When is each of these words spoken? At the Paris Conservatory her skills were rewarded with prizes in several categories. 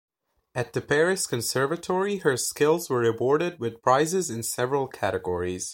At 0.55 0.73
the 0.73 0.81
Paris 0.81 1.27
Conservatory 1.27 2.15
her 2.25 2.35
skills 2.35 2.89
were 2.89 2.97
rewarded 3.01 3.59
with 3.59 3.83
prizes 3.83 4.31
in 4.31 4.41
several 4.41 4.87
categories. 4.87 5.69